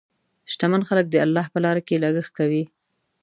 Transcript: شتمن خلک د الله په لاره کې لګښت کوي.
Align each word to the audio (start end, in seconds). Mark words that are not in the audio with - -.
شتمن 0.51 0.81
خلک 0.89 1.05
د 1.09 1.15
الله 1.25 1.45
په 1.53 1.59
لاره 1.63 1.81
کې 1.87 2.01
لګښت 2.03 2.31
کوي. 2.37 2.63